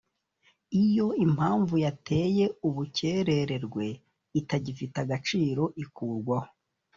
iyo 0.83 1.07
impamvu 1.25 1.73
yateye 1.85 2.45
ubukerererwe 2.67 3.85
itagifite 4.39 4.95
agaciro 5.05 5.63
ikurwaho 5.83 6.51